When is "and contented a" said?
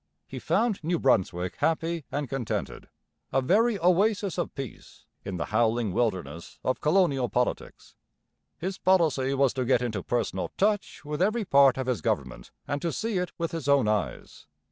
2.11-3.39